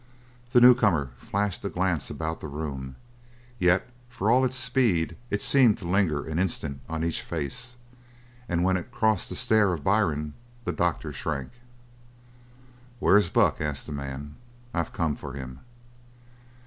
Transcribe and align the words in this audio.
The 0.51 0.59
newcomer 0.61 1.11
flashed 1.19 1.63
a 1.63 1.69
glance 1.69 2.09
about 2.09 2.39
the 2.39 2.47
room, 2.47 2.95
yet 3.59 3.87
for 4.09 4.31
all 4.31 4.43
its 4.43 4.55
speed 4.55 5.15
it 5.29 5.43
seemed 5.43 5.77
to 5.77 5.85
linger 5.85 6.25
an 6.25 6.39
instant 6.39 6.81
on 6.89 7.03
each 7.03 7.21
face, 7.21 7.75
and 8.49 8.63
when 8.63 8.77
it 8.77 8.89
crossed 8.89 9.29
the 9.29 9.35
stare 9.35 9.71
of 9.73 9.83
Byrne 9.83 10.33
the 10.65 10.71
doctor 10.71 11.13
shrank. 11.13 11.51
"Where 12.97 13.15
is 13.15 13.29
Buck?" 13.29 13.61
asked 13.61 13.85
the 13.85 13.91
man. 13.91 14.37
"I've 14.73 14.91
come 14.91 15.15
for 15.15 15.33
him!" 15.33 15.59